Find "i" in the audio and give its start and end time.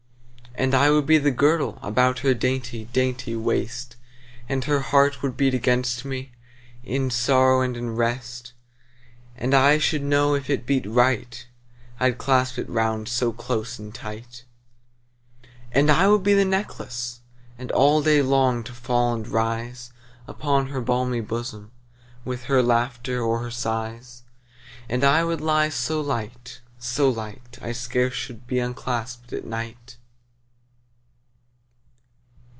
0.75-0.91, 9.55-9.77, 15.89-16.09, 25.05-25.23, 27.61-27.71